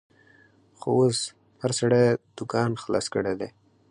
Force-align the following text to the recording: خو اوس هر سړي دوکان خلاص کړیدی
خو 0.79 0.89
اوس 0.99 1.19
هر 1.61 1.71
سړي 1.79 2.03
دوکان 2.37 2.71
خلاص 2.83 3.05
کړیدی 3.13 3.49